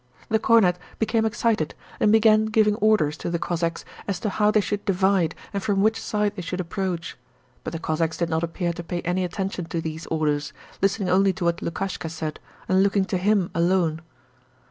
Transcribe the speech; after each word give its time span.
The 0.29 0.39
cornet 0.39 0.79
became 0.97 1.27
excited, 1.27 1.75
and 1.99 2.11
began 2.11 2.45
giving 2.45 2.73
orders 2.77 3.15
to 3.17 3.29
the 3.29 3.37
Cossacks 3.37 3.85
as 4.07 4.19
to 4.21 4.29
how 4.31 4.49
they 4.49 4.59
should 4.59 4.83
divide 4.83 5.35
and 5.53 5.61
from 5.61 5.83
which 5.83 6.01
side 6.01 6.35
they 6.35 6.41
should 6.41 6.59
approach. 6.59 7.17
But 7.63 7.71
the 7.71 7.77
Cossacks 7.77 8.17
did 8.17 8.27
not 8.27 8.41
appear 8.41 8.73
to 8.73 8.83
pay 8.83 9.01
any 9.01 9.23
attention 9.23 9.65
to 9.65 9.79
these 9.79 10.07
orders, 10.07 10.53
listening 10.81 11.09
only 11.11 11.33
to 11.33 11.43
what 11.43 11.61
Lukashka 11.61 12.09
said 12.09 12.39
and 12.67 12.81
looking 12.81 13.05
to 13.05 13.19
him 13.19 13.51
alone. 13.53 14.01